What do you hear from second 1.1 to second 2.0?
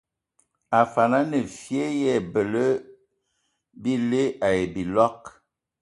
a nə fyƐ